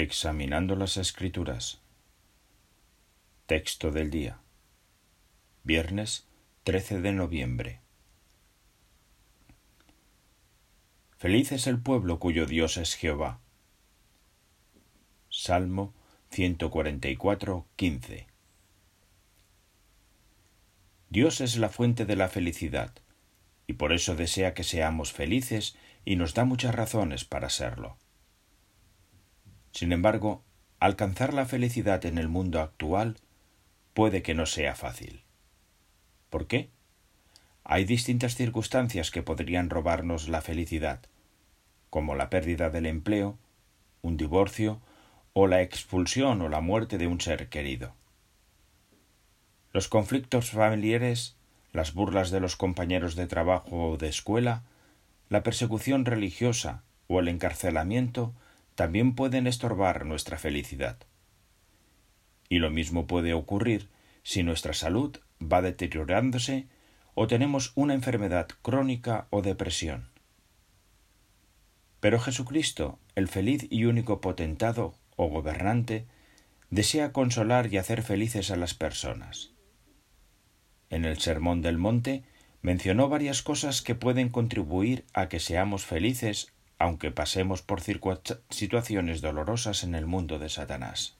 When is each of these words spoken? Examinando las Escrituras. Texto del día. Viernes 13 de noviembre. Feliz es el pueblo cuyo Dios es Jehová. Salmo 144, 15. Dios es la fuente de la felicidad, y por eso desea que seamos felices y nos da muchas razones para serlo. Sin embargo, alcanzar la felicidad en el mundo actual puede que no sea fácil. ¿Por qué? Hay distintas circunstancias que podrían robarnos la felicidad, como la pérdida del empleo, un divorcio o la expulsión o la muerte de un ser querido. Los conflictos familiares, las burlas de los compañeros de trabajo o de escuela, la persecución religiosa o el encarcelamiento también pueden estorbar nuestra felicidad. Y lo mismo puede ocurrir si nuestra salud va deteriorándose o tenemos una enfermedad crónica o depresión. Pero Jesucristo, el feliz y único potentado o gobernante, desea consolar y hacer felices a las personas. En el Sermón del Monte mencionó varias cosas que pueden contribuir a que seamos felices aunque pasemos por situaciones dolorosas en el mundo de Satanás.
Examinando 0.00 0.76
las 0.76 0.96
Escrituras. 0.96 1.80
Texto 3.46 3.90
del 3.90 4.12
día. 4.12 4.38
Viernes 5.64 6.28
13 6.62 7.00
de 7.00 7.10
noviembre. 7.10 7.80
Feliz 11.16 11.50
es 11.50 11.66
el 11.66 11.80
pueblo 11.80 12.20
cuyo 12.20 12.46
Dios 12.46 12.76
es 12.76 12.94
Jehová. 12.94 13.40
Salmo 15.30 15.92
144, 16.30 17.66
15. 17.74 18.28
Dios 21.10 21.40
es 21.40 21.56
la 21.56 21.70
fuente 21.70 22.06
de 22.06 22.14
la 22.14 22.28
felicidad, 22.28 22.94
y 23.66 23.72
por 23.72 23.92
eso 23.92 24.14
desea 24.14 24.54
que 24.54 24.62
seamos 24.62 25.12
felices 25.12 25.76
y 26.04 26.14
nos 26.14 26.34
da 26.34 26.44
muchas 26.44 26.72
razones 26.76 27.24
para 27.24 27.50
serlo. 27.50 27.98
Sin 29.72 29.92
embargo, 29.92 30.42
alcanzar 30.80 31.34
la 31.34 31.46
felicidad 31.46 32.04
en 32.06 32.18
el 32.18 32.28
mundo 32.28 32.60
actual 32.60 33.16
puede 33.94 34.22
que 34.22 34.34
no 34.34 34.46
sea 34.46 34.74
fácil. 34.74 35.24
¿Por 36.30 36.46
qué? 36.46 36.70
Hay 37.64 37.84
distintas 37.84 38.34
circunstancias 38.34 39.10
que 39.10 39.22
podrían 39.22 39.70
robarnos 39.70 40.28
la 40.28 40.40
felicidad, 40.40 41.00
como 41.90 42.14
la 42.14 42.30
pérdida 42.30 42.70
del 42.70 42.86
empleo, 42.86 43.38
un 44.02 44.16
divorcio 44.16 44.80
o 45.32 45.46
la 45.46 45.62
expulsión 45.62 46.40
o 46.42 46.48
la 46.48 46.60
muerte 46.60 46.98
de 46.98 47.06
un 47.06 47.20
ser 47.20 47.48
querido. 47.48 47.94
Los 49.72 49.88
conflictos 49.88 50.50
familiares, 50.50 51.36
las 51.72 51.92
burlas 51.92 52.30
de 52.30 52.40
los 52.40 52.56
compañeros 52.56 53.16
de 53.16 53.26
trabajo 53.26 53.90
o 53.90 53.96
de 53.96 54.08
escuela, 54.08 54.62
la 55.28 55.42
persecución 55.42 56.04
religiosa 56.04 56.82
o 57.06 57.20
el 57.20 57.28
encarcelamiento 57.28 58.32
también 58.78 59.16
pueden 59.16 59.48
estorbar 59.48 60.06
nuestra 60.06 60.38
felicidad. 60.38 60.98
Y 62.48 62.60
lo 62.60 62.70
mismo 62.70 63.08
puede 63.08 63.34
ocurrir 63.34 63.88
si 64.22 64.44
nuestra 64.44 64.72
salud 64.72 65.18
va 65.42 65.62
deteriorándose 65.62 66.68
o 67.14 67.26
tenemos 67.26 67.72
una 67.74 67.94
enfermedad 67.94 68.46
crónica 68.62 69.26
o 69.30 69.42
depresión. 69.42 70.10
Pero 71.98 72.20
Jesucristo, 72.20 73.00
el 73.16 73.26
feliz 73.26 73.66
y 73.68 73.86
único 73.86 74.20
potentado 74.20 74.94
o 75.16 75.26
gobernante, 75.26 76.06
desea 76.70 77.12
consolar 77.12 77.72
y 77.72 77.78
hacer 77.78 78.02
felices 78.02 78.52
a 78.52 78.56
las 78.56 78.74
personas. 78.74 79.50
En 80.88 81.04
el 81.04 81.18
Sermón 81.18 81.62
del 81.62 81.78
Monte 81.78 82.22
mencionó 82.62 83.08
varias 83.08 83.42
cosas 83.42 83.82
que 83.82 83.96
pueden 83.96 84.28
contribuir 84.28 85.04
a 85.14 85.28
que 85.28 85.40
seamos 85.40 85.84
felices 85.84 86.52
aunque 86.78 87.10
pasemos 87.10 87.62
por 87.62 87.80
situaciones 88.50 89.20
dolorosas 89.20 89.82
en 89.84 89.94
el 89.94 90.06
mundo 90.06 90.38
de 90.38 90.48
Satanás. 90.48 91.18